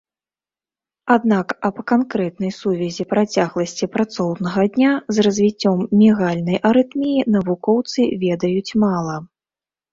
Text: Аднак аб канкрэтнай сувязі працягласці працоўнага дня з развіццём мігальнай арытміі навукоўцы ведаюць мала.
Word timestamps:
Аднак 1.15 1.47
аб 1.67 1.77
канкрэтнай 1.91 2.51
сувязі 2.61 3.03
працягласці 3.13 3.89
працоўнага 3.97 4.61
дня 4.79 4.91
з 5.17 5.29
развіццём 5.29 5.77
мігальнай 6.03 6.57
арытміі 6.73 7.27
навукоўцы 7.39 8.01
ведаюць 8.27 8.69
мала. 8.89 9.15